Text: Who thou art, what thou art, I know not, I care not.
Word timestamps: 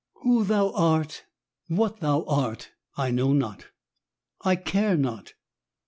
Who 0.23 0.43
thou 0.45 0.71
art, 0.71 1.25
what 1.67 1.99
thou 1.99 2.23
art, 2.23 2.71
I 2.97 3.11
know 3.11 3.33
not, 3.33 3.67
I 4.43 4.55
care 4.55 4.97
not. 4.97 5.35